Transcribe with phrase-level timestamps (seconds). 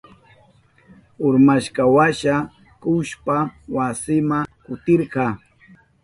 [1.27, 2.35] Urmashkanwasha
[2.79, 3.35] kuhushpa
[3.75, 5.25] wasinma kutirka.